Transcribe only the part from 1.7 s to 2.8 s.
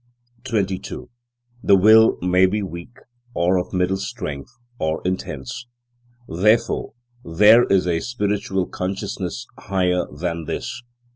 will may be